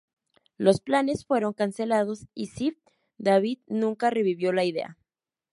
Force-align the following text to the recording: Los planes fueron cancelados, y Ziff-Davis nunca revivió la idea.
Los 0.57 0.81
planes 0.81 1.25
fueron 1.27 1.53
cancelados, 1.53 2.25
y 2.33 2.47
Ziff-Davis 2.47 3.59
nunca 3.67 4.09
revivió 4.09 4.51
la 4.51 4.63
idea. 4.63 4.97